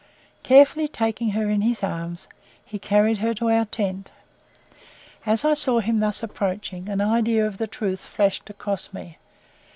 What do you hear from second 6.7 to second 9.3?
an idea of the truth flashed across me.